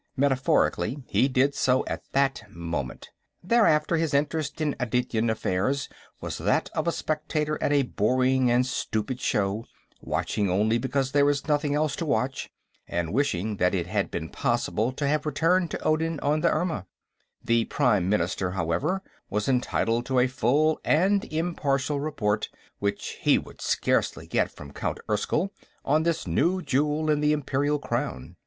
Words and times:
Metaphorically, 0.17 1.03
he 1.05 1.27
did 1.27 1.53
so 1.53 1.85
at 1.85 2.01
that 2.13 2.49
moment; 2.49 3.11
thereafter 3.43 3.97
his 3.97 4.15
interest 4.15 4.59
in 4.59 4.73
Adityan 4.79 5.29
affairs 5.29 5.89
was 6.19 6.39
that 6.39 6.71
of 6.73 6.87
a 6.87 6.91
spectator 6.91 7.61
at 7.61 7.71
a 7.71 7.83
boring 7.83 8.49
and 8.49 8.65
stupid 8.65 9.21
show, 9.21 9.67
watching 10.01 10.49
only 10.49 10.79
because 10.79 11.11
there 11.11 11.29
is 11.29 11.47
nothing 11.47 11.75
else 11.75 11.95
to 11.97 12.07
watch, 12.07 12.49
and 12.87 13.13
wishing 13.13 13.57
that 13.57 13.75
it 13.75 13.85
had 13.85 14.09
been 14.09 14.27
possible 14.27 14.91
to 14.91 15.07
have 15.07 15.27
returned 15.27 15.69
to 15.69 15.83
Odin 15.83 16.19
on 16.21 16.41
the 16.41 16.49
Irma. 16.49 16.87
The 17.43 17.65
Prime 17.65 18.09
Minister, 18.09 18.49
however, 18.53 19.03
was 19.29 19.47
entitled 19.47 20.07
to 20.07 20.17
a 20.17 20.25
full 20.25 20.79
and 20.83 21.25
impartial 21.25 21.99
report, 21.99 22.49
which 22.79 23.19
he 23.21 23.37
would 23.37 23.61
scarcely 23.61 24.25
get 24.25 24.49
from 24.49 24.73
Count 24.73 24.99
Erskyll, 25.07 25.51
on 25.85 26.01
this 26.01 26.25
new 26.25 26.63
jewel 26.63 27.11
in 27.11 27.19
the 27.19 27.33
Imperial 27.33 27.77
Crown. 27.77 28.35